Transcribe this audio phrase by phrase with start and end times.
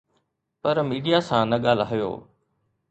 [0.61, 2.11] پر media سان نه ڳالهايو